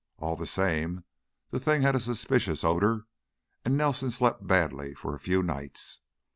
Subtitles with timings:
[0.17, 1.03] All the same,
[1.51, 3.05] the thing had a suspicious odor,
[3.63, 6.01] and Nelson slept badly for a few nights.